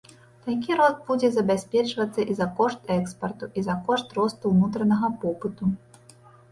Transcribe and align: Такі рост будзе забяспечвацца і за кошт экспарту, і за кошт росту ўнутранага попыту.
Такі 0.45 0.77
рост 0.79 1.03
будзе 1.09 1.29
забяспечвацца 1.35 2.19
і 2.31 2.39
за 2.41 2.47
кошт 2.61 2.81
экспарту, 2.97 3.51
і 3.61 3.67
за 3.69 3.79
кошт 3.93 4.07
росту 4.21 4.45
ўнутранага 4.57 5.13
попыту. 5.25 5.75